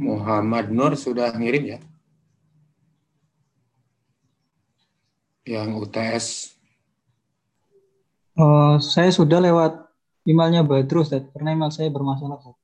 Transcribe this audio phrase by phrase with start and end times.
[0.00, 1.78] Muhammad Nur sudah ngirim ya?
[5.44, 6.26] Yang UTS.
[8.40, 9.76] Uh, saya sudah lewat
[10.24, 11.28] emailnya Badru, Ustaz.
[11.36, 12.40] Karena email saya bermasalah.
[12.40, 12.56] Ustaz.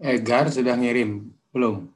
[0.00, 1.92] Egar sudah ngirim, belum?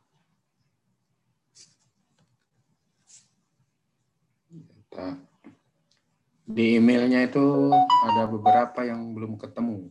[6.45, 7.73] Di emailnya itu
[8.05, 9.89] ada beberapa yang belum ketemu.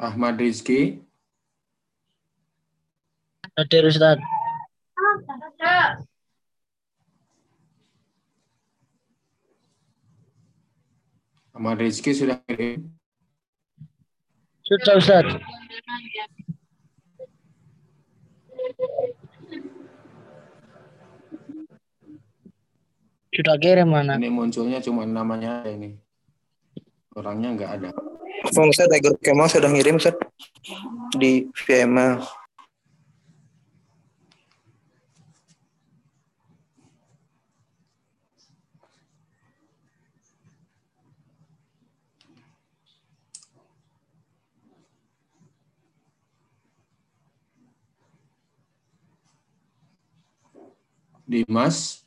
[0.00, 1.04] Ahmad Rizki.
[3.56, 4.16] Hadir Ustaz.
[11.56, 12.84] Ahmad Rizki sudah kirim?
[14.60, 15.24] Sudah Ustaz.
[23.32, 24.20] Sudah kirim mana?
[24.20, 25.96] Ini munculnya cuma namanya ini.
[27.16, 27.90] Orangnya nggak ada.
[28.52, 30.12] Bang Ustaz, Tiger Kemal sudah ngirim Ustaz
[31.16, 31.88] di via
[51.26, 52.06] Dimas.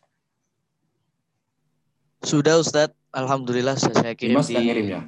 [2.24, 4.56] Sudah Ustadz, Alhamdulillah saya kirim Dimas di...
[4.56, 5.02] sudah ngirim ya?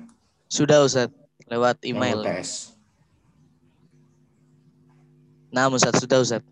[0.52, 1.16] Sudah Ustadz,
[1.48, 2.20] lewat Yang email.
[2.20, 2.52] UTS.
[5.52, 6.48] Nah Ustadz, sudah Ustadz.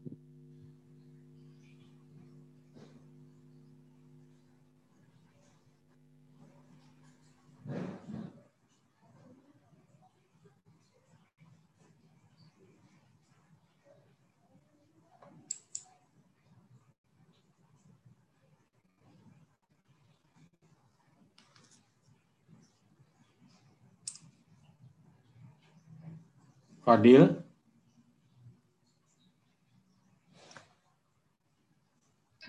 [26.89, 27.37] Fadil.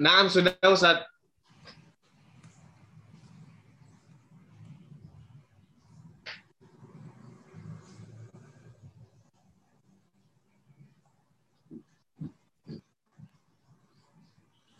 [0.01, 1.05] Nah, sudah Ustaz.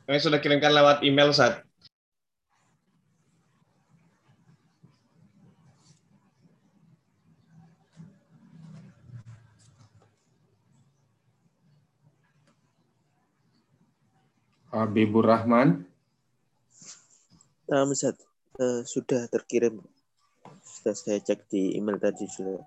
[0.09, 1.70] Kami sudah kirimkan lewat email, Ustaz.
[14.71, 15.83] Habibur Rahman.
[17.71, 19.83] Nah, eh, sudah terkirim.
[20.63, 22.59] Sudah saya cek di email tadi sudah.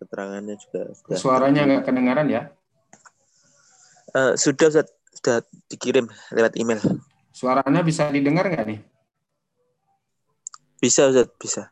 [0.00, 1.16] Keterangannya juga sudah.
[1.16, 2.42] Suaranya nggak kedengaran ya?
[4.16, 4.88] Eh, sudah Ustaz,
[5.20, 6.80] sudah dikirim lewat email.
[7.30, 8.80] Suaranya bisa didengar nggak nih?
[10.80, 11.62] Bisa Ustaz, bisa.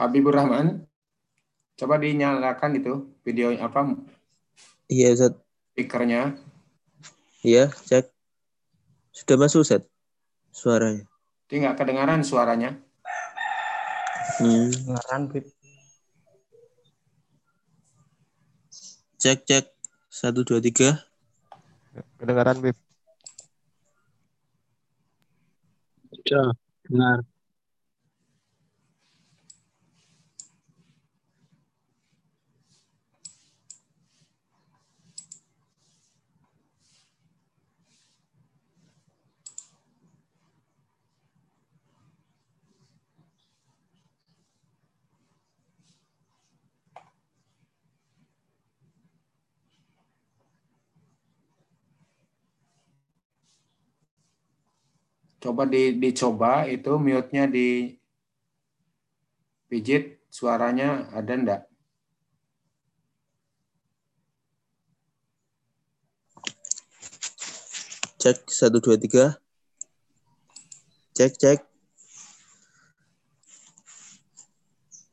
[0.00, 0.88] Habibur Rahman.
[1.76, 4.00] Coba dinyalakan itu video apa
[4.88, 5.36] Iya Ustaz.
[5.76, 6.40] speakernya.
[7.40, 8.08] Iya, cek.
[9.12, 9.84] Sudah masuk Ustaz
[10.52, 11.04] suaranya.
[11.52, 12.80] Nggak kedengaran suaranya.
[14.40, 14.72] Hmm.
[14.72, 15.44] Kedengaran, Bib.
[19.20, 19.64] Cek, cek.
[20.08, 21.00] Satu, dua, tiga.
[22.16, 22.76] Kedengaran, Bib.
[26.12, 26.56] Sudah.
[26.88, 27.18] Benar.
[55.40, 57.96] Coba di, dicoba itu mute-nya di
[59.72, 61.62] pijit suaranya ada enggak?
[68.20, 68.52] Cek.
[68.52, 69.40] Satu, dua, tiga.
[71.16, 71.58] Cek, cek.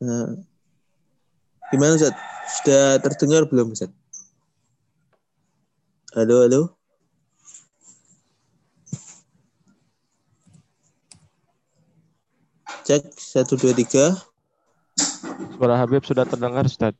[0.03, 0.43] Nah.
[1.71, 2.11] Gimana Ustaz?
[2.59, 3.95] Sudah terdengar belum Ustaz?
[6.11, 6.76] Halo, halo.
[12.87, 13.03] Cek.
[13.19, 14.15] Satu, dua, tiga.
[15.59, 16.95] Suara Habib sudah terdengar, Ustaz.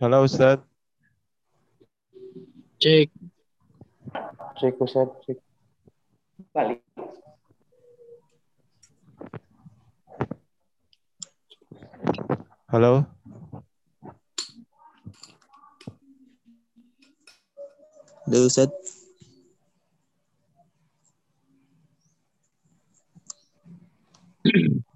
[0.00, 0.60] Halo, Ustaz.
[2.80, 3.10] Cek.
[4.58, 5.38] Cek Ustaz, cek.
[12.72, 13.04] Halo.
[18.24, 18.70] Halo Ustaz.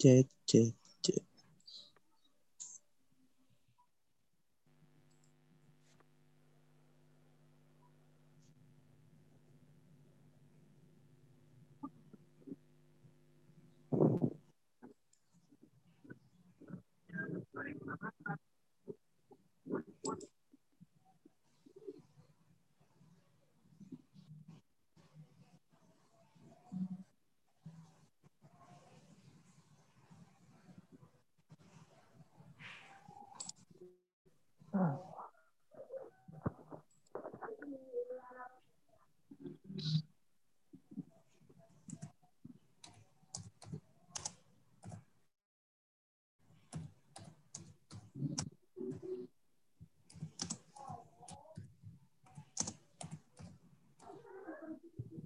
[0.00, 0.74] Cek, cek,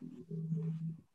[0.00, 1.07] Thank you.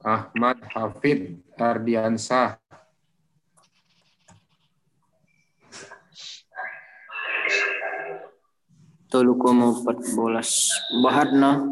[0.00, 2.56] Ahmad Hafid Ardiansah.
[9.10, 10.70] Empat belas.
[11.02, 11.66] Bahadna.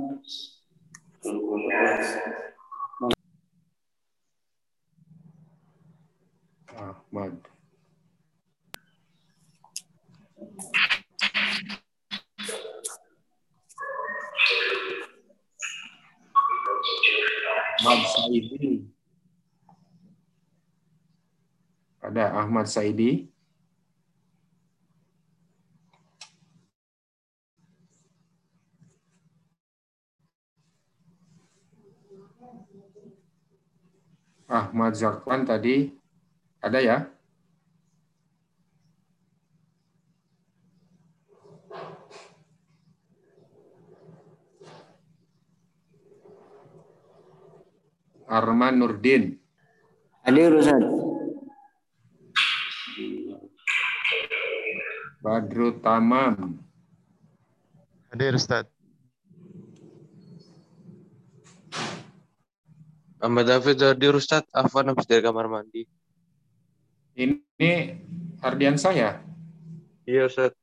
[6.77, 7.58] Ahmad.
[17.83, 18.83] Saidi.
[22.03, 23.31] Ada Ahmad Saidi.
[34.49, 35.93] Ahmad Zakwan tadi
[36.65, 37.18] ada ya?
[48.29, 49.41] Arman Nurdin.
[50.25, 50.85] Hadir Ustaz.
[55.25, 56.61] Badru Tamam.
[58.13, 58.67] Hadir Ustaz.
[63.19, 64.45] Ahmad Hafiz hadir Ustaz.
[64.53, 65.89] Afwan habis dari kamar mandi.
[67.17, 67.73] Ini
[68.45, 69.19] Ardian saya.
[70.05, 70.58] Iya Ustaz.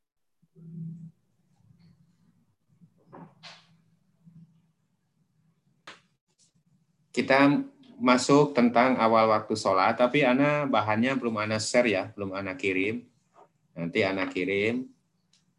[7.15, 7.47] Kita
[7.95, 13.07] masuk tentang awal waktu sholat, tapi Ana bahannya belum Ana share ya, belum Ana kirim.
[13.71, 14.91] Nanti Ana kirim.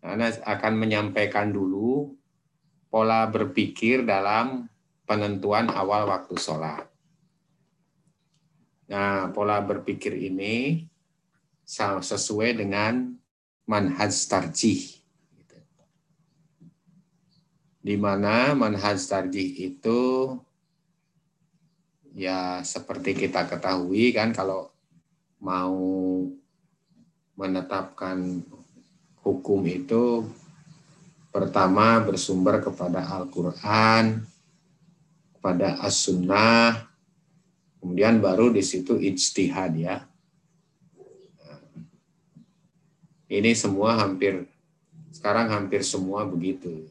[0.05, 2.13] Ana akan menyampaikan dulu
[2.93, 4.69] pola berpikir dalam
[5.09, 6.85] penentuan awal waktu sholat.
[8.93, 10.85] Nah, pola berpikir ini
[11.67, 13.17] sesuai dengan
[13.67, 15.03] manhaj tarjih.
[17.83, 19.99] Di mana manhaj tarjih itu
[22.17, 24.73] ya seperti kita ketahui kan kalau
[25.37, 25.77] mau
[27.37, 28.41] menetapkan
[29.21, 30.25] hukum itu
[31.29, 34.25] pertama bersumber kepada Al-Qur'an,
[35.37, 36.89] kepada As-Sunnah,
[37.77, 40.09] kemudian baru di situ ijtihad ya.
[43.29, 44.49] Ini semua hampir
[45.13, 46.89] sekarang hampir semua begitu.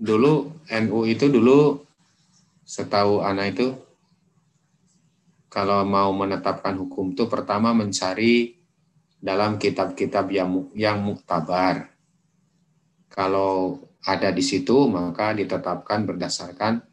[0.00, 1.85] Dulu NU itu dulu
[2.66, 3.78] setahu Ana itu
[5.46, 8.58] kalau mau menetapkan hukum itu pertama mencari
[9.22, 11.94] dalam kitab-kitab yang yang muktabar.
[13.08, 16.84] Kalau ada di situ maka ditetapkan berdasarkan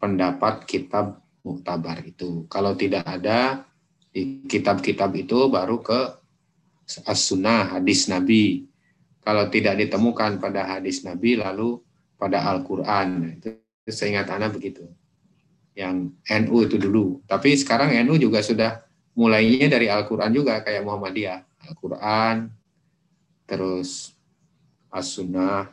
[0.00, 2.48] pendapat kitab muktabar itu.
[2.48, 3.66] Kalau tidak ada
[4.08, 6.00] di kitab-kitab itu baru ke
[7.04, 8.66] as-sunnah, hadis Nabi.
[9.20, 11.76] Kalau tidak ditemukan pada hadis Nabi lalu
[12.16, 13.36] pada Al-Qur'an.
[13.36, 14.88] Itu seingat Ana begitu.
[15.74, 17.06] Yang NU itu dulu.
[17.24, 18.82] Tapi sekarang NU juga sudah
[19.14, 21.40] mulainya dari Al-Qur'an juga kayak Muhammadiyah.
[21.70, 22.50] Al-Qur'an
[23.46, 24.14] terus
[24.90, 25.70] As-Sunnah.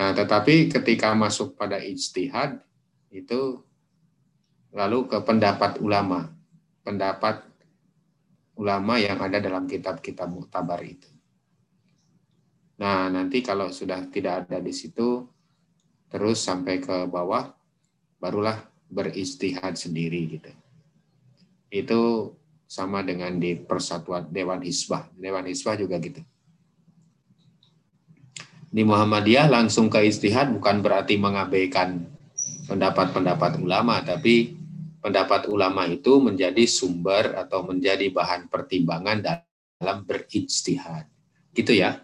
[0.00, 2.62] Nah, tetapi ketika masuk pada ijtihad
[3.10, 3.60] itu
[4.72, 6.30] lalu ke pendapat ulama.
[6.80, 7.44] Pendapat
[8.56, 11.08] ulama yang ada dalam kitab-kitab muktabar itu.
[12.80, 15.28] Nah, nanti kalau sudah tidak ada di situ,
[16.08, 17.52] terus sampai ke bawah,
[18.20, 20.52] barulah beristihad sendiri gitu.
[21.72, 22.00] Itu
[22.70, 25.10] sama dengan di persatuan Dewan Hisbah.
[25.16, 26.22] Dewan Hisbah juga gitu.
[28.70, 32.06] Di Muhammadiyah langsung ke istihad bukan berarti mengabaikan
[32.70, 34.54] pendapat-pendapat ulama, tapi
[35.02, 39.18] pendapat ulama itu menjadi sumber atau menjadi bahan pertimbangan
[39.80, 41.10] dalam berijtihad.
[41.50, 41.98] Gitu ya.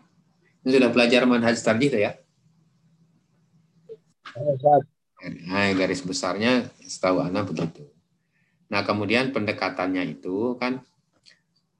[0.67, 2.19] Ini sudah belajar manhaj tarjih ya?
[5.27, 7.83] Nah, garis besarnya setahu Ana begitu.
[8.71, 10.83] Nah, kemudian pendekatannya itu kan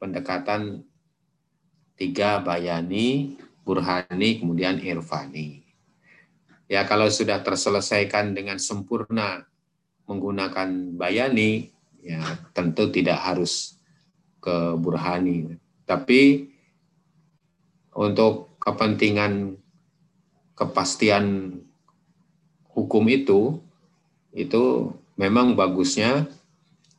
[0.03, 0.83] pendekatan
[1.95, 5.63] tiga bayani, burhani, kemudian irfani.
[6.67, 9.47] Ya, kalau sudah terselesaikan dengan sempurna
[10.11, 11.71] menggunakan bayani,
[12.03, 13.79] ya tentu tidak harus
[14.43, 15.59] ke burhani.
[15.87, 16.51] Tapi
[17.95, 19.59] untuk kepentingan
[20.59, 21.55] kepastian
[22.77, 23.57] hukum itu,
[24.37, 26.29] itu memang bagusnya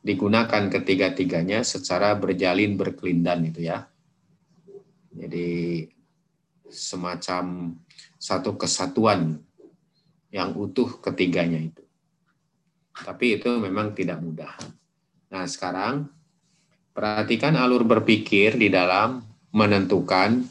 [0.02, 3.86] digunakan ketiga-tiganya secara berjalin berkelindan itu ya.
[5.14, 5.86] Jadi
[6.66, 7.74] semacam
[8.18, 9.38] satu kesatuan
[10.34, 11.82] yang utuh ketiganya itu.
[12.98, 14.52] Tapi itu memang tidak mudah.
[15.30, 16.10] Nah, sekarang
[16.90, 19.22] perhatikan alur berpikir di dalam
[19.54, 20.42] menentukan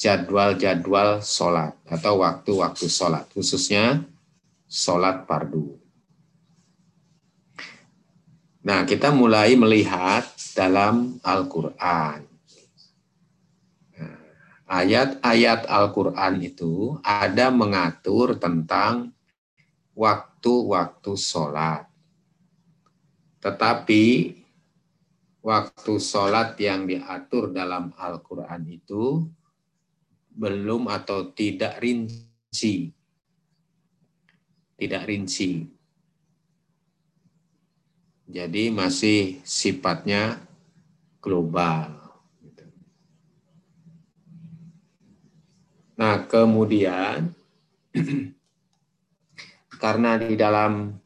[0.00, 4.00] jadwal-jadwal sholat atau waktu-waktu sholat, khususnya
[4.70, 5.74] sholat fardu.
[8.62, 12.22] Nah, kita mulai melihat dalam Al-Quran.
[13.98, 14.18] Nah,
[14.70, 19.10] ayat-ayat Al-Quran itu ada mengatur tentang
[19.96, 21.90] waktu-waktu sholat.
[23.40, 24.04] Tetapi
[25.40, 29.24] waktu sholat yang diatur dalam Al-Quran itu
[30.30, 32.99] belum atau tidak rinci.
[34.80, 35.68] Tidak rinci.
[38.30, 40.40] Jadi masih sifatnya
[41.20, 42.00] global.
[46.00, 47.36] Nah, kemudian
[49.82, 50.96] karena di dalam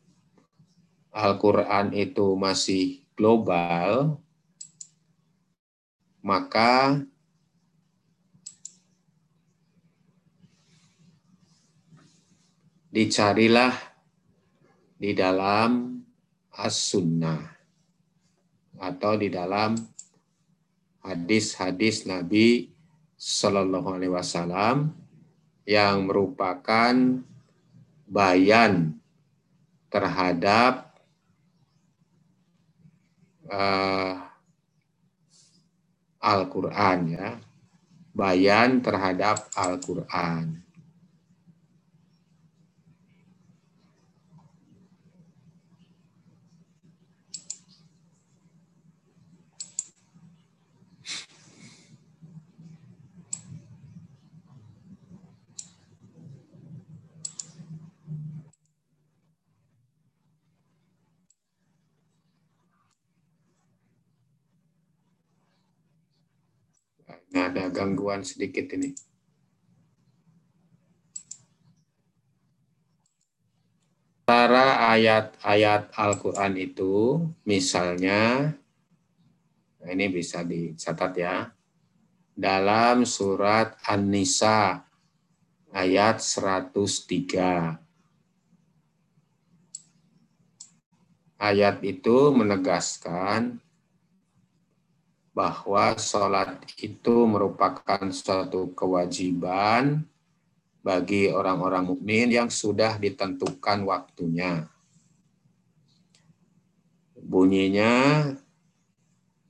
[1.10, 4.22] Al-Quran itu masih global,
[6.22, 7.02] maka
[12.94, 13.74] dicarilah
[14.94, 15.98] di dalam
[16.54, 17.42] as-sunnah
[18.78, 19.74] atau di dalam
[21.02, 22.70] hadis-hadis Nabi
[23.18, 24.94] Shallallahu Alaihi Wasallam
[25.66, 26.94] yang merupakan
[28.06, 28.94] bayan
[29.90, 30.94] terhadap
[33.50, 34.22] uh,
[36.22, 37.28] Al-Quran ya.
[38.14, 40.63] Bayan terhadap Al-Quran
[67.34, 68.94] Ini ada gangguan sedikit ini.
[74.22, 78.54] Antara ayat-ayat Al-Quran itu, misalnya,
[79.82, 81.50] nah ini bisa dicatat ya,
[82.38, 84.86] dalam surat An-Nisa
[85.74, 87.82] ayat 103.
[91.42, 93.58] Ayat itu menegaskan
[95.34, 100.06] bahwa sholat itu merupakan suatu kewajiban
[100.78, 104.70] bagi orang-orang mukmin yang sudah ditentukan waktunya.
[107.18, 108.30] Bunyinya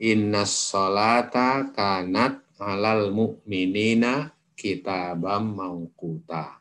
[0.01, 6.59] Inna sholata kanat alal mu'minina kitabam maukuta.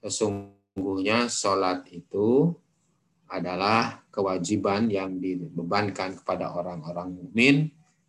[0.00, 2.54] Sesungguhnya sholat itu
[3.28, 7.56] adalah kewajiban yang dibebankan kepada orang-orang mukmin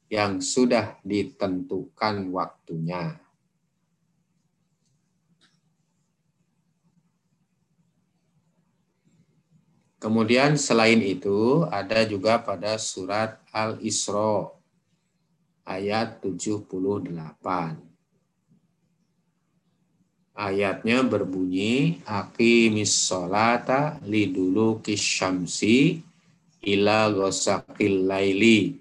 [0.09, 3.21] yang sudah ditentukan waktunya.
[9.99, 14.47] Kemudian selain itu ada juga pada surat Al-Isra
[15.67, 17.03] ayat 78.
[20.39, 25.99] Ayatnya berbunyi aqimis sholata lidulu kisyamsi
[26.63, 28.79] ila ghasaqil laili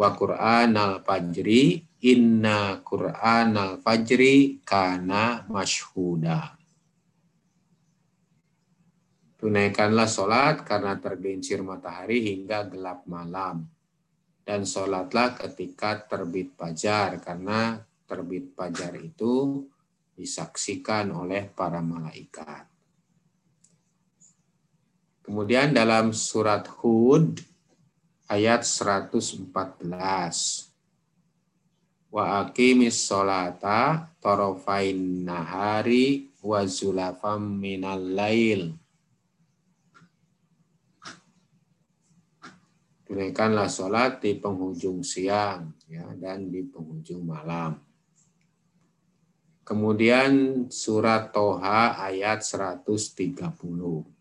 [0.00, 6.56] wa Qur'an al-fajri inna Qur'an al-fajri kana mashhuda.
[9.36, 13.68] Tunaikanlah sholat karena tergelincir matahari hingga gelap malam.
[14.40, 19.64] Dan sholatlah ketika terbit fajar karena terbit fajar itu
[20.16, 22.68] disaksikan oleh para malaikat.
[25.24, 27.49] Kemudian dalam surat Hud
[28.30, 29.50] ayat 114.
[32.10, 38.78] Wa aqimis sholata torofain nahari wa zulafam minal lail.
[43.10, 47.82] Tunaikanlah sholat di penghujung siang ya, dan di penghujung malam.
[49.66, 54.19] Kemudian surat Toha ayat 130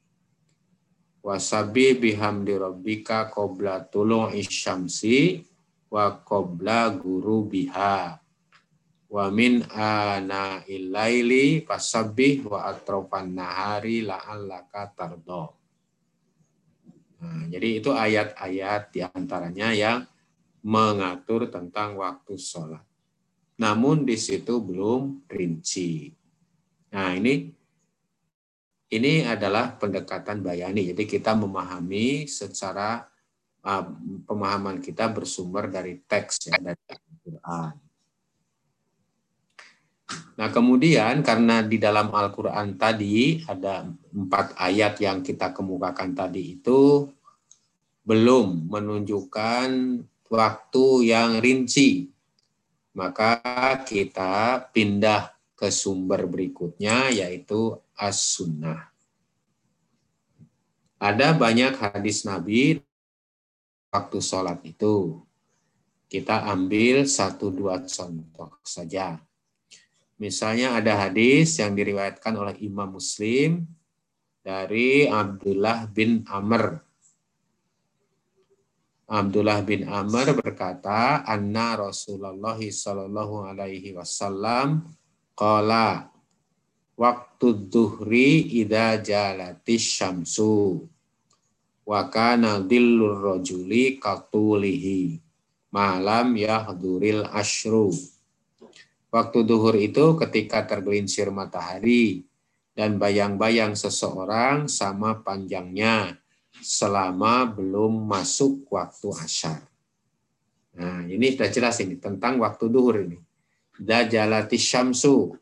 [1.19, 5.43] wasabi bihamdi rabbika qabla tulung isyamsi
[5.91, 8.19] wa qabla guru biha
[9.09, 15.57] wa min ana ilaili fasabbih wa atrofan nahari la'allaka tardo.
[17.19, 19.99] Nah, jadi itu ayat-ayat di antaranya yang
[20.63, 22.85] mengatur tentang waktu sholat.
[23.59, 26.15] Namun di situ belum rinci.
[26.95, 27.51] Nah ini
[28.89, 30.93] ini adalah pendekatan bayani.
[30.93, 33.05] Jadi kita memahami secara
[33.61, 33.85] uh,
[34.25, 37.73] pemahaman kita bersumber dari teks ya dari Al-Quran.
[40.09, 47.05] Nah, kemudian karena di dalam Al-Quran tadi ada empat ayat yang kita kemukakan tadi itu
[48.07, 49.69] belum menunjukkan
[50.33, 52.09] waktu yang rinci,
[52.97, 53.37] maka
[53.85, 58.87] kita pindah ke sumber berikutnya yaitu as-sunnah.
[60.99, 62.79] Ada banyak hadis Nabi
[63.91, 65.19] waktu sholat itu.
[66.09, 69.21] Kita ambil satu dua contoh saja.
[70.19, 73.63] Misalnya ada hadis yang diriwayatkan oleh Imam Muslim
[74.43, 76.81] dari Abdullah bin Amr.
[79.09, 84.85] Abdullah bin Amr berkata, "Anna Rasulullah sallallahu alaihi wasallam
[85.39, 86.09] qala
[86.99, 90.83] waktu duhri idza jalatis syamsu
[91.87, 95.23] wa kana dhillur rajuli katulihi
[95.71, 97.95] malam yahduril ashru."
[99.09, 102.29] Waktu duhur itu ketika tergelincir matahari
[102.77, 106.13] dan bayang-bayang seseorang sama panjangnya
[106.61, 109.65] selama belum masuk waktu asyar.
[110.77, 113.17] Nah, ini sudah jelas ini tentang waktu duhur ini.
[113.81, 115.33] Dajalati syamsu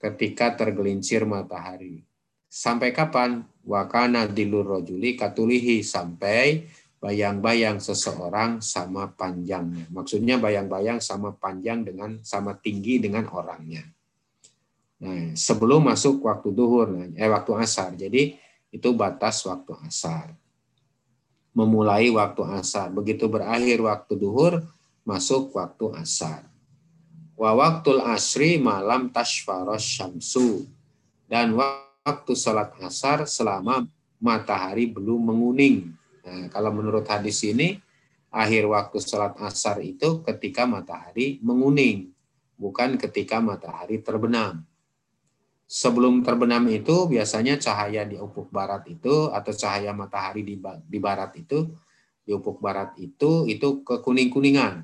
[0.00, 2.04] ketika tergelincir matahari.
[2.46, 3.44] Sampai kapan?
[3.66, 6.70] Wakana dilur rojuli katulihi sampai
[7.02, 9.90] bayang-bayang seseorang sama panjangnya.
[9.90, 13.82] Maksudnya bayang-bayang sama panjang dengan sama tinggi dengan orangnya.
[14.96, 17.92] Nah, sebelum masuk waktu duhur, eh waktu asar.
[17.98, 18.38] Jadi
[18.72, 20.32] itu batas waktu asar.
[21.52, 22.88] Memulai waktu asar.
[22.88, 24.64] Begitu berakhir waktu duhur,
[25.04, 26.44] masuk waktu asar.
[27.36, 30.64] Wa waktul asri malam tashfaros syamsu.
[31.28, 33.84] Dan waktu sholat asar selama
[34.18, 35.96] matahari belum menguning
[36.26, 37.78] Nah, kalau menurut hadis ini,
[38.34, 42.10] akhir waktu sholat asar itu ketika matahari menguning,
[42.58, 44.66] bukan ketika matahari terbenam.
[45.70, 50.58] Sebelum terbenam itu biasanya cahaya di ufuk barat itu atau cahaya matahari di,
[50.98, 51.70] barat itu
[52.26, 54.82] di ufuk barat itu itu ke kuning kuningan.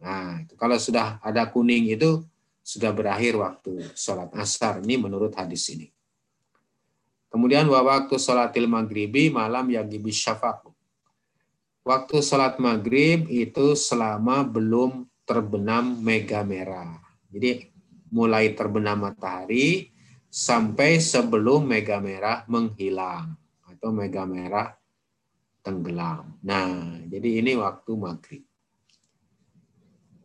[0.00, 2.24] Nah, kalau sudah ada kuning itu
[2.64, 5.92] sudah berakhir waktu sholat asar ini menurut hadis ini.
[7.30, 10.72] Kemudian wa waktu sholatil maghribi malam yagibi syafaq.
[11.84, 16.98] Waktu sholat maghrib itu selama belum terbenam mega merah.
[17.30, 17.70] Jadi
[18.10, 19.94] mulai terbenam matahari
[20.26, 24.74] sampai sebelum mega merah menghilang atau mega merah
[25.62, 26.34] tenggelam.
[26.42, 28.49] Nah, jadi ini waktu maghrib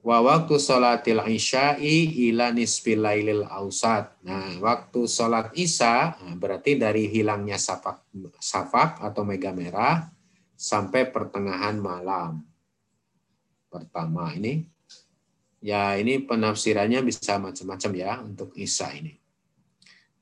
[0.06, 4.14] wa waktu sholatil isya'i ila nisfil lailil ausat.
[4.22, 8.06] Nah, waktu sholat isya nah, berarti dari hilangnya safak,
[8.38, 10.06] safak atau mega merah
[10.54, 12.46] sampai pertengahan malam.
[13.66, 14.62] Pertama ini
[15.66, 19.18] ya ini penafsirannya bisa macam-macam ya untuk isya ini.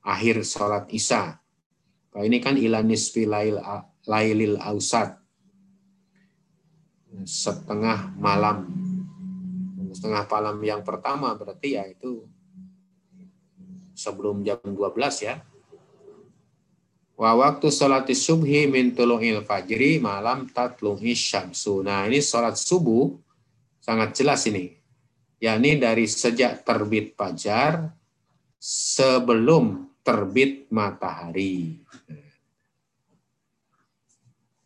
[0.00, 1.36] Akhir sholat isya.
[2.08, 3.60] Kalau ini kan ila nisfil lail,
[4.08, 5.20] lailil ausat.
[7.24, 8.83] Setengah malam
[9.94, 12.26] setengah malam yang pertama berarti ya itu
[13.94, 14.74] sebelum jam 12
[15.22, 15.38] ya.
[17.14, 21.78] Wa waktu salat subhi min tulu'il fajri malam tatlu'i syamsu.
[21.86, 23.14] Nah, ini salat subuh
[23.78, 24.74] sangat jelas ini.
[25.44, 27.92] yakni dari sejak terbit fajar
[28.56, 31.84] sebelum terbit matahari.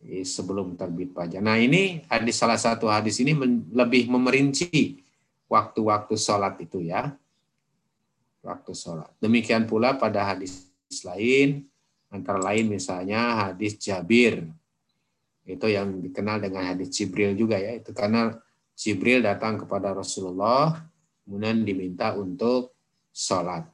[0.09, 1.43] Sebelum terbit fajar.
[1.43, 3.35] Nah, ini hadis salah satu hadis ini
[3.75, 5.03] lebih memerinci
[5.49, 7.17] waktu-waktu sholat itu ya.
[8.45, 9.11] Waktu sholat.
[9.19, 10.71] Demikian pula pada hadis
[11.03, 11.67] lain,
[12.09, 14.47] antara lain misalnya hadis Jabir.
[15.49, 17.77] Itu yang dikenal dengan hadis Jibril juga ya.
[17.81, 18.37] Itu karena
[18.77, 20.77] Jibril datang kepada Rasulullah,
[21.25, 22.77] kemudian diminta untuk
[23.11, 23.65] sholat.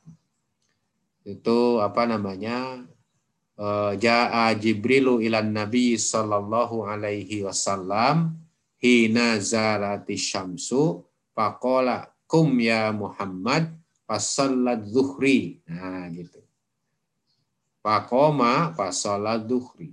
[1.26, 2.86] Itu apa namanya?
[3.54, 8.34] Eh, Ja'a Jibrilu ilan Nabi sallallahu alaihi wasallam
[8.82, 13.74] hina zarati syamsu Pakola kum ya Muhammad
[14.06, 15.60] pasallat zuhri.
[15.66, 16.40] Nah, gitu.
[17.84, 19.92] Pakoma pasalat zuhri.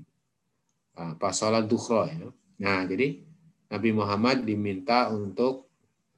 [0.96, 2.30] Nah, pasalat duhro ya.
[2.62, 3.26] Nah, jadi
[3.72, 5.72] Nabi Muhammad diminta untuk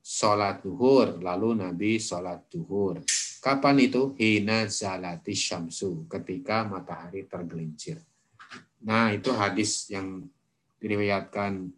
[0.04, 3.00] sholat duhur, lalu Nabi sholat duhur.
[3.40, 4.12] Kapan itu?
[4.20, 8.02] Hina zalati syamsu, ketika matahari tergelincir.
[8.84, 10.28] Nah, itu hadis yang
[10.82, 11.72] diriwayatkan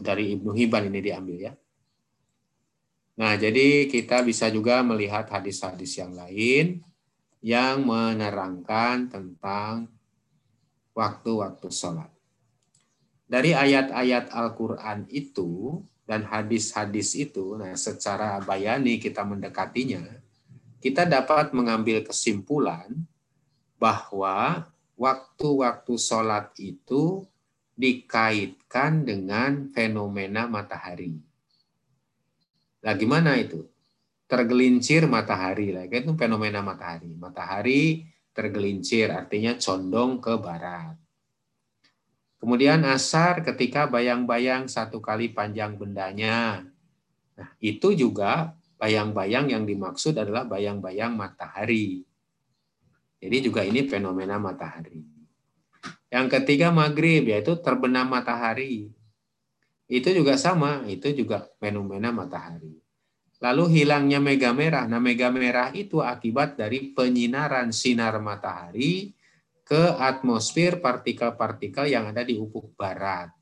[0.00, 1.52] dari Ibnu Hibban ini diambil ya.
[3.14, 6.82] Nah, jadi kita bisa juga melihat hadis-hadis yang lain
[7.44, 9.86] yang menerangkan tentang
[10.96, 12.10] waktu-waktu sholat.
[13.28, 20.02] Dari ayat-ayat Al-Quran itu dan hadis-hadis itu, nah secara bayani kita mendekatinya,
[20.80, 22.92] kita dapat mengambil kesimpulan
[23.80, 27.24] bahwa waktu-waktu sholat itu
[27.74, 31.18] dikaitkan dengan fenomena matahari.
[32.84, 33.66] Nah, gimana itu?
[34.24, 37.12] Tergelincir matahari, lah itu fenomena matahari.
[37.18, 40.96] Matahari tergelincir, artinya condong ke barat.
[42.40, 46.60] Kemudian asar ketika bayang-bayang satu kali panjang bendanya.
[47.40, 52.04] Nah, itu juga bayang-bayang yang dimaksud adalah bayang-bayang matahari.
[53.16, 55.13] Jadi juga ini fenomena matahari.
[56.14, 58.94] Yang ketiga maghrib, yaitu terbenam matahari.
[59.90, 62.78] Itu juga sama, itu juga fenomena matahari.
[63.42, 64.86] Lalu hilangnya mega merah.
[64.86, 69.10] Nah, mega merah itu akibat dari penyinaran sinar matahari
[69.66, 73.34] ke atmosfer partikel-partikel yang ada di ufuk barat.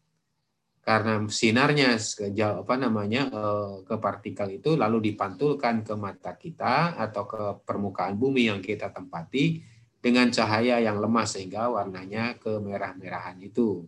[0.83, 7.23] Karena sinarnya sejauh apa namanya eh, ke partikel itu lalu dipantulkan ke mata kita atau
[7.29, 9.63] ke permukaan bumi yang kita tempati
[10.03, 13.87] dengan cahaya yang lemah sehingga warnanya kemerah-merahan itu.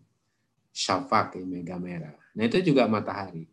[0.70, 2.14] Syafak mega merah.
[2.34, 3.46] Nah itu juga matahari.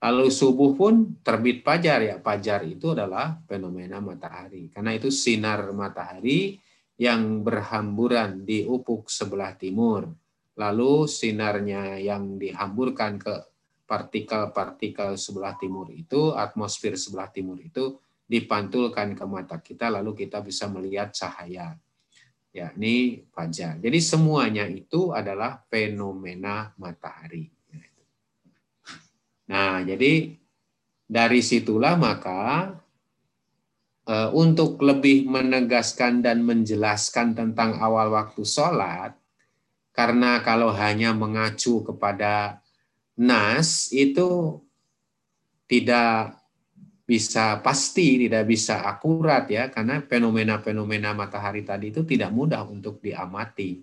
[0.00, 2.16] Lalu subuh pun terbit fajar ya.
[2.20, 4.68] Fajar itu adalah fenomena matahari.
[4.68, 6.60] Karena itu sinar matahari
[6.96, 10.12] yang berhamburan di ufuk sebelah timur.
[10.56, 13.34] Lalu sinarnya yang dihamburkan ke
[13.84, 20.66] partikel-partikel sebelah timur itu, atmosfer sebelah timur itu dipantulkan ke mata kita, lalu kita bisa
[20.66, 21.78] melihat cahaya.
[22.50, 23.78] Ya, ini fajar.
[23.78, 27.52] Jadi semuanya itu adalah fenomena matahari.
[29.46, 30.34] Nah, jadi
[31.06, 32.74] dari situlah maka
[34.06, 39.18] Eh, untuk lebih menegaskan dan menjelaskan tentang awal waktu sholat,
[39.90, 42.62] karena kalau hanya mengacu kepada
[43.18, 44.62] nas itu
[45.66, 46.38] tidak
[47.06, 53.80] bisa pasti, tidak bisa akurat ya, karena fenomena-fenomena matahari tadi itu tidak mudah untuk diamati.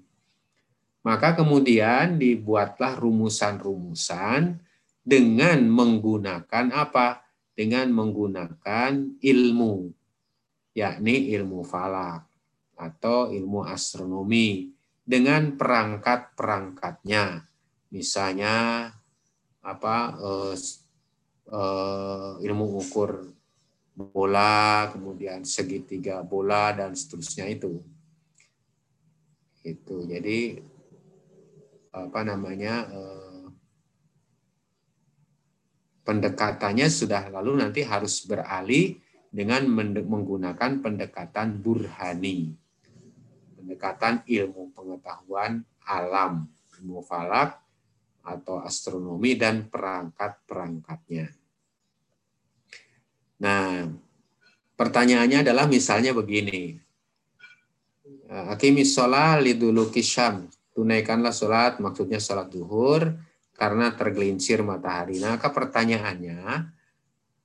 [1.08, 4.60] Maka kemudian dibuatlah rumusan-rumusan
[5.04, 7.24] dengan menggunakan apa?
[7.56, 9.76] Dengan menggunakan ilmu
[10.74, 12.26] yakni ilmu falak
[12.74, 14.74] atau ilmu astronomi
[15.06, 17.46] dengan perangkat-perangkatnya.
[17.94, 18.90] Misalnya
[19.64, 20.54] apa eh,
[21.54, 23.30] eh, ilmu ukur
[23.94, 27.78] bola, kemudian segitiga bola dan seterusnya itu.
[29.62, 30.04] Itu.
[30.10, 30.58] Jadi
[31.94, 33.46] apa namanya eh,
[36.04, 38.98] pendekatannya sudah lalu nanti harus beralih
[39.34, 39.66] dengan
[39.98, 42.54] menggunakan pendekatan burhani,
[43.58, 46.46] pendekatan ilmu pengetahuan alam,
[46.78, 47.58] ilmu falak
[48.24, 51.43] atau astronomi dan perangkat-perangkatnya.
[53.44, 53.92] Nah,
[54.80, 56.80] pertanyaannya adalah misalnya begini.
[58.32, 60.48] Akimis sholat liduluki syam.
[60.74, 63.14] Tunaikanlah sholat, maksudnya sholat duhur,
[63.54, 65.22] karena tergelincir matahari.
[65.22, 66.74] Nah, pertanyaannya,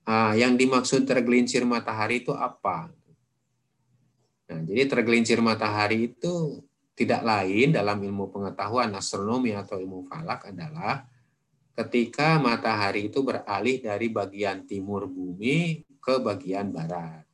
[0.09, 2.89] Ah, yang dimaksud tergelincir matahari itu apa?
[4.49, 6.65] Nah, jadi tergelincir matahari itu
[6.97, 11.05] tidak lain dalam ilmu pengetahuan astronomi atau ilmu falak adalah
[11.77, 17.29] ketika matahari itu beralih dari bagian timur bumi ke bagian barat.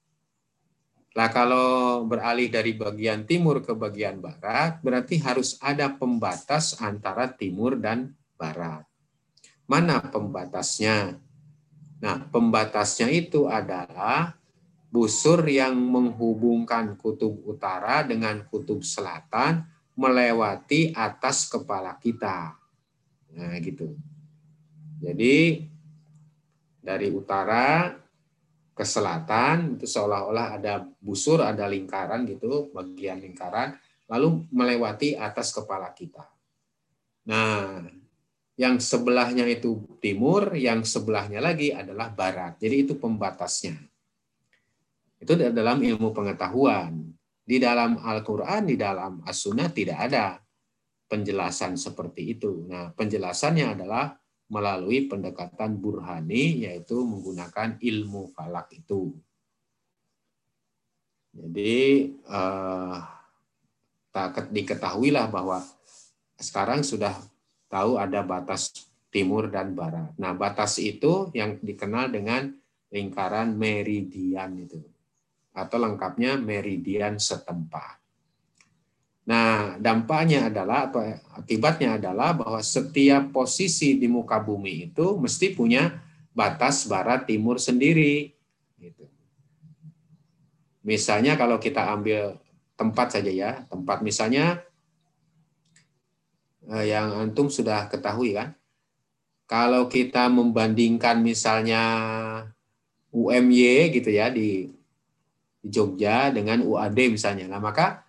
[1.15, 7.79] Lah kalau beralih dari bagian timur ke bagian barat, berarti harus ada pembatas antara timur
[7.79, 8.83] dan barat.
[9.71, 11.15] Mana pembatasnya?
[12.03, 14.35] Nah, pembatasnya itu adalah
[14.91, 22.59] busur yang menghubungkan kutub utara dengan kutub selatan melewati atas kepala kita.
[23.39, 23.95] Nah, gitu.
[24.99, 25.63] Jadi
[26.85, 27.95] dari utara
[28.75, 33.79] ke selatan itu seolah-olah ada busur, ada lingkaran gitu, bagian lingkaran,
[34.11, 36.27] lalu melewati atas kepala kita.
[37.31, 37.87] Nah,
[38.59, 42.59] yang sebelahnya itu timur, yang sebelahnya lagi adalah barat.
[42.59, 43.79] Jadi itu pembatasnya.
[45.19, 47.15] Itu dalam ilmu pengetahuan.
[47.45, 50.41] Di dalam Al-Quran, di dalam As-Sunnah tidak ada
[51.05, 52.65] penjelasan seperti itu.
[52.67, 54.17] Nah, penjelasannya adalah
[54.55, 59.11] melalui pendekatan burhani yaitu menggunakan ilmu falak itu.
[61.35, 62.99] Jadi eh,
[64.15, 65.59] tak diketahuilah bahwa
[66.39, 67.19] sekarang sudah
[67.67, 68.71] tahu ada batas
[69.11, 70.15] timur dan barat.
[70.23, 72.55] Nah, batas itu yang dikenal dengan
[72.95, 74.79] lingkaran meridian itu.
[75.55, 78.04] Atau lengkapnya meridian setempat.
[79.25, 81.01] Nah, dampaknya adalah atau
[81.33, 85.97] akibatnya adalah bahwa setiap posisi di muka bumi itu mesti punya
[86.37, 88.37] batas barat timur sendiri.
[88.77, 89.09] Gitu.
[90.85, 92.37] Misalnya kalau kita ambil
[92.77, 94.61] tempat saja ya, tempat misalnya
[96.69, 98.53] eh, yang antum sudah ketahui kan,
[99.49, 101.81] kalau kita membandingkan misalnya
[103.09, 104.69] UMY gitu ya di
[105.65, 108.04] Jogja dengan UAD misalnya, nah maka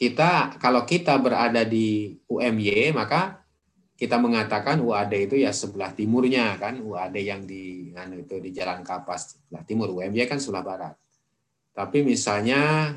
[0.00, 3.44] kita kalau kita berada di UMY maka
[4.00, 6.80] kita mengatakan UAD itu ya sebelah timurnya kan?
[6.80, 9.92] UAD yang di anu itu di Jalan Kapas sebelah timur.
[9.92, 10.96] UMY kan sebelah barat.
[11.76, 12.96] Tapi misalnya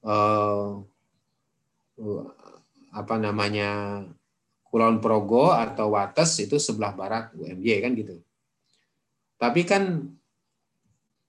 [0.00, 0.68] eh,
[2.96, 4.00] apa namanya
[4.72, 8.16] Kulon Progo atau Wates itu sebelah barat UMY kan gitu.
[9.36, 10.00] Tapi kan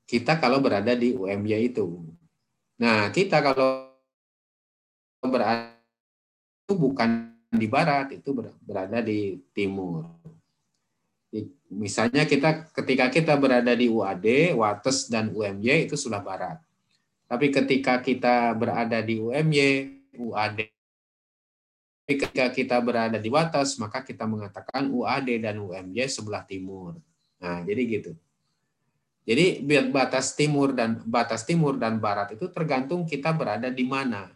[0.08, 2.08] kita kalau berada di UMY itu.
[2.80, 3.93] Nah kita kalau
[5.28, 5.76] berada
[6.64, 8.30] itu bukan di barat, itu
[8.64, 10.10] berada di timur.
[11.74, 16.62] Misalnya kita ketika kita berada di UAD, Wates dan UMY itu sudah barat.
[17.26, 19.70] Tapi ketika kita berada di UMY,
[20.22, 20.70] UAD,
[22.06, 27.02] ketika kita berada di Wates, maka kita mengatakan UAD dan UMY sebelah timur.
[27.42, 28.12] Nah, jadi gitu.
[29.24, 34.30] Jadi batas timur dan batas timur dan barat itu tergantung kita berada di mana.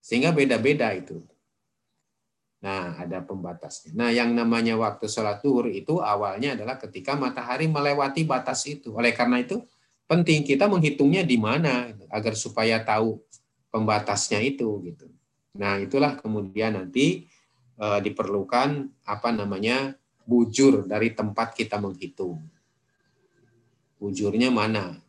[0.00, 1.20] Sehingga beda-beda itu.
[2.60, 3.96] Nah, ada pembatasnya.
[3.96, 8.92] Nah, yang namanya waktu sholat duhur itu awalnya adalah ketika matahari melewati batas itu.
[8.92, 9.64] Oleh karena itu,
[10.04, 13.16] penting kita menghitungnya di mana agar supaya tahu
[13.72, 15.08] pembatasnya itu gitu.
[15.56, 17.24] Nah, itulah kemudian nanti
[17.80, 19.96] e, diperlukan apa namanya
[20.28, 22.44] bujur dari tempat kita menghitung.
[23.96, 25.00] Bujurnya mana?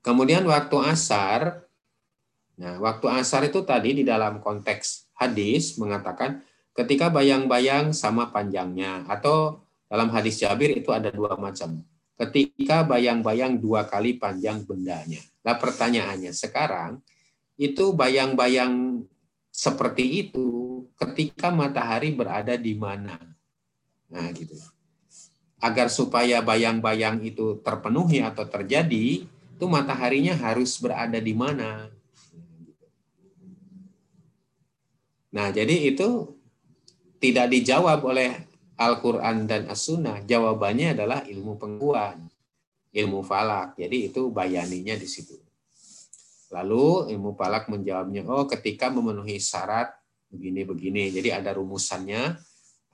[0.00, 1.63] Kemudian waktu asar
[2.54, 6.42] Nah, waktu asar itu tadi di dalam konteks hadis mengatakan
[6.74, 11.82] ketika bayang-bayang sama panjangnya atau dalam hadis Jabir itu ada dua macam.
[12.14, 15.18] Ketika bayang-bayang dua kali panjang bendanya.
[15.42, 17.02] Nah pertanyaannya sekarang
[17.58, 19.02] itu bayang-bayang
[19.50, 23.18] seperti itu ketika matahari berada di mana?
[24.10, 24.54] Nah gitu.
[25.62, 31.93] Agar supaya bayang-bayang itu terpenuhi atau terjadi, itu mataharinya harus berada di mana?
[35.34, 36.38] Nah, jadi itu
[37.18, 38.30] tidak dijawab oleh
[38.78, 40.22] Al-Quran dan As-Sunnah.
[40.22, 42.30] Jawabannya adalah ilmu pengetahuan,
[42.94, 43.74] ilmu falak.
[43.74, 45.34] Jadi itu bayaninya di situ.
[46.54, 49.90] Lalu ilmu falak menjawabnya, oh ketika memenuhi syarat
[50.30, 51.10] begini-begini.
[51.10, 52.38] Jadi ada rumusannya.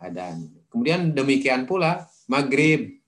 [0.01, 0.33] Ada.
[0.73, 3.01] Kemudian demikian pula maghrib.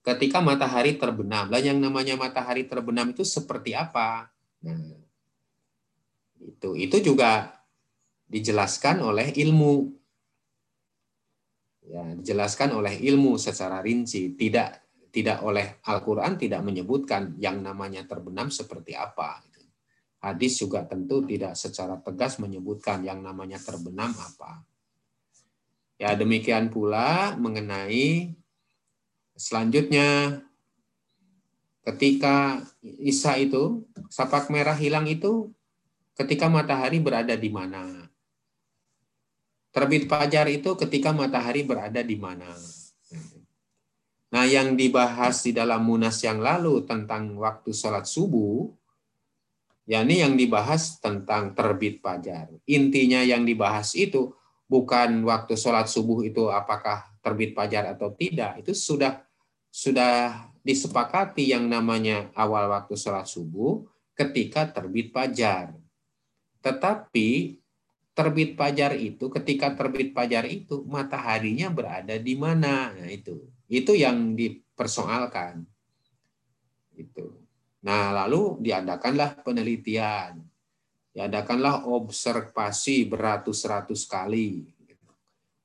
[0.00, 1.52] Ketika matahari terbenam.
[1.52, 4.32] Lah yang namanya matahari terbenam itu seperti apa?
[4.64, 4.96] Nah,
[6.40, 7.61] itu itu juga
[8.32, 9.92] dijelaskan oleh ilmu.
[11.84, 14.80] Ya, dijelaskan oleh ilmu secara rinci, tidak
[15.12, 19.44] tidak oleh Al-Qur'an tidak menyebutkan yang namanya terbenam seperti apa.
[20.22, 24.64] Hadis juga tentu tidak secara tegas menyebutkan yang namanya terbenam apa.
[26.00, 28.32] Ya, demikian pula mengenai
[29.36, 30.40] selanjutnya
[31.82, 35.50] ketika Isa itu sapak merah hilang itu
[36.14, 38.11] ketika matahari berada di mana?
[39.72, 42.52] Terbit fajar itu ketika matahari berada di mana.
[44.32, 48.68] Nah, yang dibahas di dalam munas yang lalu tentang waktu sholat subuh,
[49.84, 52.48] yakni yang dibahas tentang terbit fajar.
[52.64, 54.32] Intinya yang dibahas itu
[54.68, 58.64] bukan waktu sholat subuh itu apakah terbit fajar atau tidak.
[58.64, 59.20] Itu sudah
[59.72, 63.84] sudah disepakati yang namanya awal waktu sholat subuh
[64.16, 65.76] ketika terbit fajar.
[66.64, 67.60] Tetapi
[68.12, 72.92] terbit fajar itu ketika terbit fajar itu mataharinya berada di mana?
[72.92, 73.48] Nah itu.
[73.68, 75.64] Itu yang dipersoalkan.
[76.92, 77.40] Itu.
[77.84, 80.44] Nah lalu diadakanlah penelitian.
[81.12, 84.64] Diadakanlah observasi beratus-ratus kali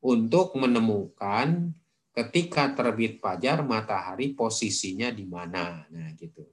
[0.03, 1.71] untuk menemukan
[2.11, 5.87] ketika terbit fajar matahari posisinya di mana.
[5.87, 6.43] Nah gitu.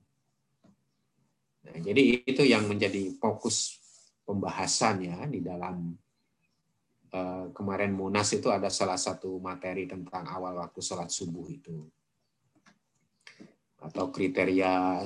[1.64, 3.83] Nah, jadi itu yang menjadi fokus
[4.24, 5.92] pembahasan ya di dalam
[7.12, 11.84] eh, kemarin Munas itu ada salah satu materi tentang awal waktu sholat subuh itu.
[13.84, 15.04] Atau kriteria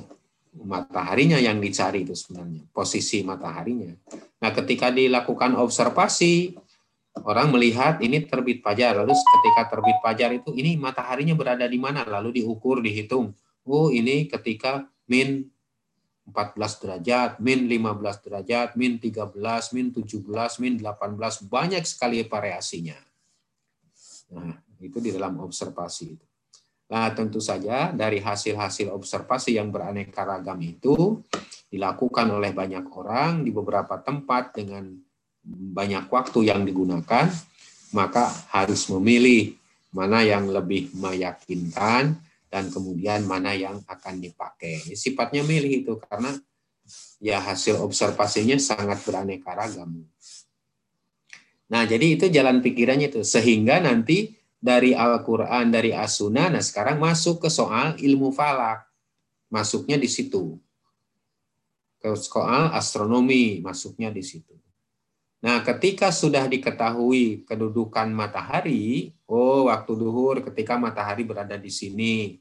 [0.55, 3.93] mataharinya yang dicari itu sebenarnya posisi mataharinya.
[4.41, 6.55] Nah ketika dilakukan observasi
[7.27, 12.07] orang melihat ini terbit fajar lalu ketika terbit fajar itu ini mataharinya berada di mana?
[12.07, 13.35] Lalu diukur dihitung.
[13.69, 15.51] Oh ini ketika min
[16.29, 19.33] 14 derajat, min 15 derajat, min 13,
[19.73, 22.97] min 17, min 18, banyak sekali variasinya.
[24.37, 26.13] Nah, itu di dalam observasi.
[26.89, 31.21] Nah, tentu saja dari hasil-hasil observasi yang beraneka ragam itu
[31.69, 34.89] dilakukan oleh banyak orang di beberapa tempat dengan
[35.49, 37.29] banyak waktu yang digunakan,
[37.93, 39.57] maka harus memilih
[39.93, 44.81] mana yang lebih meyakinkan dan kemudian mana yang akan dipakai.
[44.97, 46.33] Sifatnya milih itu karena
[47.21, 50.05] ya hasil observasinya sangat beraneka ragam.
[51.69, 57.45] Nah, jadi itu jalan pikirannya itu sehingga nanti dari Al-Qur'an, dari As-Sunnah, nah sekarang masuk
[57.45, 58.89] ke soal ilmu falak.
[59.53, 60.57] Masuknya di situ.
[62.01, 64.57] Ke soal astronomi masuknya di situ.
[65.39, 72.39] Nah, ketika sudah diketahui kedudukan matahari, oh waktu duhur ketika matahari berada di sini.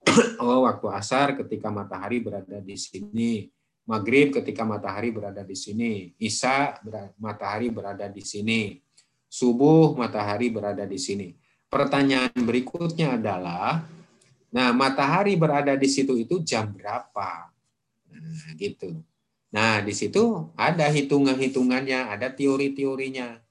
[0.40, 3.52] Oh, waktu asar ketika matahari berada di sini.
[3.84, 6.16] Maghrib ketika matahari berada di sini.
[6.16, 6.80] Isya
[7.20, 8.80] matahari berada di sini.
[9.28, 11.36] Subuh matahari berada di sini.
[11.68, 13.84] Pertanyaan berikutnya adalah,
[14.48, 17.52] nah matahari berada di situ itu jam berapa?
[18.08, 19.04] Nah, gitu.
[19.50, 23.42] Nah, di situ ada hitungan-hitungannya, ada teori-teorinya.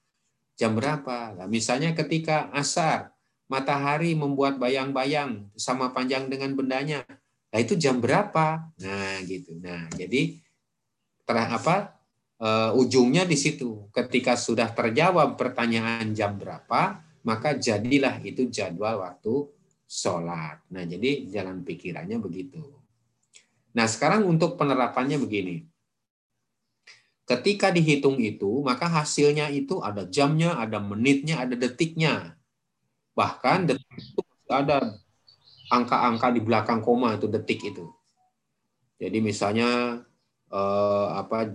[0.55, 1.35] Jam berapa?
[1.35, 3.11] Nah, misalnya ketika asar,
[3.51, 7.03] matahari membuat bayang-bayang sama panjang dengan bendanya.
[7.51, 8.71] Nah, itu jam berapa?
[8.79, 9.59] Nah, gitu.
[9.59, 10.39] Nah, jadi
[11.27, 11.95] ter apa?
[12.39, 13.91] Uh, ujungnya di situ.
[13.91, 19.51] Ketika sudah terjawab pertanyaan jam berapa, maka jadilah itu jadwal waktu
[19.83, 20.63] sholat.
[20.71, 22.63] Nah, jadi jalan pikirannya begitu.
[23.75, 25.68] Nah, sekarang untuk penerapannya begini
[27.29, 32.33] Ketika dihitung itu, maka hasilnya itu ada jamnya, ada menitnya, ada detiknya.
[33.13, 34.97] Bahkan detik itu ada
[35.69, 37.85] angka-angka di belakang koma itu detik itu.
[38.97, 40.01] Jadi misalnya
[40.49, 41.53] eh, apa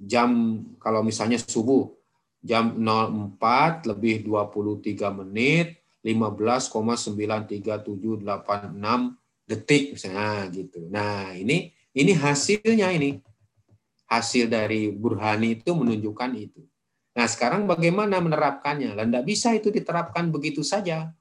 [0.00, 1.92] jam kalau misalnya subuh
[2.40, 8.24] jam 04 lebih 23 menit 15,93786
[9.44, 10.84] detik misalnya gitu.
[10.88, 13.20] Nah, ini ini hasilnya ini
[14.08, 16.62] hasil dari Burhani itu menunjukkan itu.
[17.14, 18.98] Nah sekarang bagaimana menerapkannya?
[18.98, 21.14] Tidak bisa itu diterapkan begitu saja.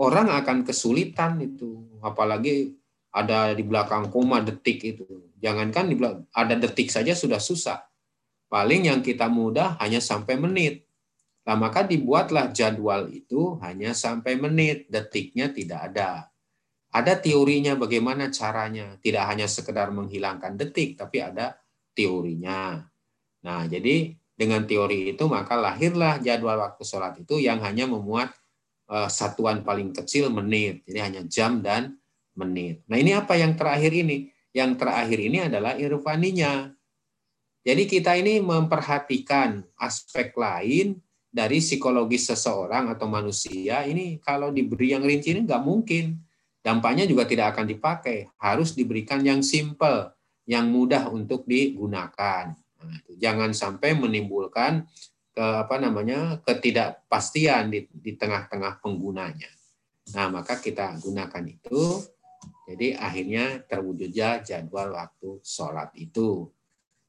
[0.00, 2.72] Orang akan kesulitan itu, apalagi
[3.12, 5.04] ada di belakang koma detik itu.
[5.36, 7.84] Jangankan di belakang, ada detik saja sudah susah.
[8.48, 10.88] Paling yang kita mudah hanya sampai menit.
[11.44, 16.30] Nah, maka dibuatlah jadwal itu hanya sampai menit, detiknya tidak ada.
[16.90, 21.59] Ada teorinya bagaimana caranya, tidak hanya sekedar menghilangkan detik, tapi ada
[21.94, 22.84] teorinya.
[23.44, 28.32] Nah, jadi dengan teori itu maka lahirlah jadwal waktu sholat itu yang hanya memuat
[28.88, 30.80] uh, satuan paling kecil menit.
[30.88, 32.00] Jadi hanya jam dan
[32.32, 32.80] menit.
[32.88, 34.32] Nah, ini apa yang terakhir ini?
[34.50, 36.72] Yang terakhir ini adalah irfaninya.
[37.60, 40.96] Jadi kita ini memperhatikan aspek lain
[41.30, 46.18] dari psikologis seseorang atau manusia ini kalau diberi yang rinci ini nggak mungkin.
[46.60, 48.28] Dampaknya juga tidak akan dipakai.
[48.36, 50.12] Harus diberikan yang simple
[50.48, 52.52] yang mudah untuk digunakan.
[52.80, 54.88] Nah, Jangan sampai menimbulkan
[55.30, 59.50] ke apa namanya ketidakpastian di, tengah-tengah penggunanya.
[60.16, 62.02] Nah, maka kita gunakan itu.
[62.66, 66.48] Jadi akhirnya terwujudnya jadwal waktu sholat itu.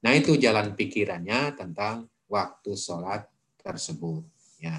[0.01, 3.25] Nah, itu jalan pikirannya tentang waktu sholat
[3.61, 4.25] tersebut.
[4.61, 4.77] Ya,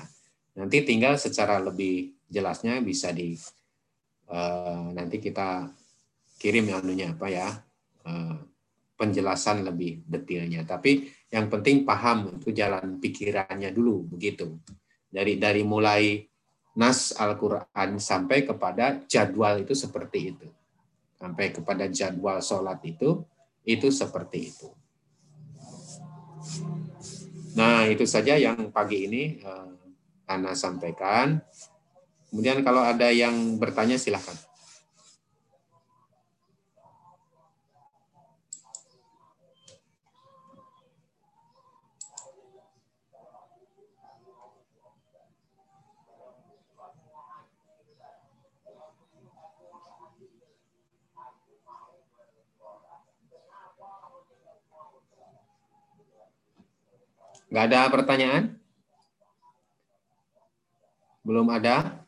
[0.54, 3.34] nanti tinggal secara lebih jelasnya bisa di
[4.30, 5.68] uh, nanti kita
[6.40, 7.48] kirim anunya apa ya
[9.02, 10.62] penjelasan lebih detailnya.
[10.62, 14.62] Tapi yang penting paham itu jalan pikirannya dulu begitu.
[15.10, 16.22] Dari dari mulai
[16.78, 20.48] nas Al-Qur'an sampai kepada jadwal itu seperti itu.
[21.18, 23.26] Sampai kepada jadwal sholat itu
[23.66, 24.70] itu seperti itu.
[27.52, 29.70] Nah, itu saja yang pagi ini eh,
[30.30, 31.42] Ana sampaikan.
[32.32, 34.34] Kemudian kalau ada yang bertanya silahkan.
[57.52, 58.56] Nggak ada pertanyaan?
[61.20, 62.00] Belum ada?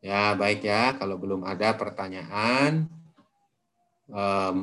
[0.00, 0.96] Ya, baik ya.
[0.96, 2.88] Kalau belum ada pertanyaan,
[4.08, 4.60] em,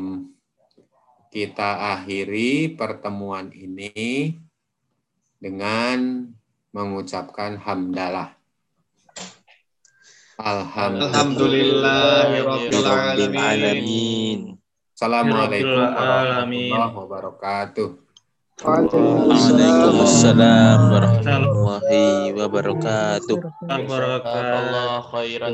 [1.29, 4.33] kita akhiri pertemuan ini
[5.37, 6.33] dengan
[6.73, 8.33] mengucapkan hamdalah.
[10.41, 14.56] Alhamdulillahirabbil alamin.
[14.97, 18.01] Assalamualaikum warahmatullahi wabarakatuh.
[18.65, 23.37] Waalaikumsalam warahmatullahi wabarakatuh.
[23.61, 25.45] Barakallahu khairan.